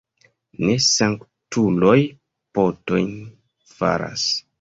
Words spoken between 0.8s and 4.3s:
sanktuloj potojn faras.